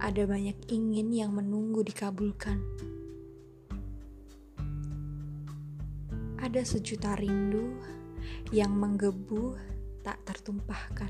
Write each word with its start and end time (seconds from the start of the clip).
Ada 0.00 0.24
banyak 0.24 0.56
ingin 0.72 1.12
yang 1.12 1.36
menunggu 1.36 1.84
dikabulkan 1.84 2.64
Ada 6.44 6.60
sejuta 6.60 7.16
rindu 7.16 7.80
yang 8.52 8.76
menggebu 8.76 9.56
tak 10.04 10.20
tertumpahkan. 10.28 11.08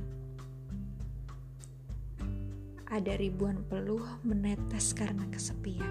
Ada 2.86 3.18
ribuan 3.18 3.58
peluh 3.66 4.22
menetes 4.22 4.94
karena 4.94 5.26
kesepian. 5.34 5.90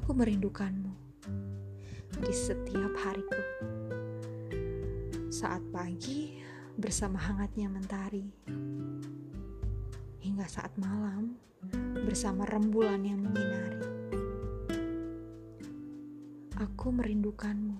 Aku 0.00 0.16
merindukanmu 0.16 0.96
di 2.24 2.32
setiap 2.32 2.96
hariku 3.04 3.36
saat 5.36 5.60
pagi 5.68 6.32
bersama 6.80 7.20
hangatnya 7.20 7.68
mentari, 7.68 8.24
hingga 10.24 10.48
saat 10.48 10.72
malam 10.80 11.36
bersama 12.08 12.48
rembulan 12.48 13.04
yang 13.04 13.20
menyinari. 13.20 13.84
Aku 16.56 16.88
merindukanmu, 16.88 17.76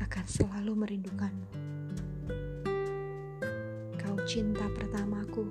akan 0.00 0.24
selalu 0.24 0.72
merindukanmu. 0.88 1.48
Kau 4.00 4.16
cinta 4.24 4.72
pertamaku, 4.72 5.44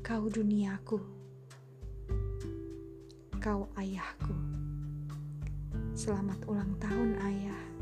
kau 0.00 0.24
duniaku, 0.32 1.04
kau 3.44 3.68
ayahku. 3.76 4.32
Selamat 5.92 6.40
ulang 6.48 6.72
tahun, 6.80 7.20
Ayah. 7.20 7.73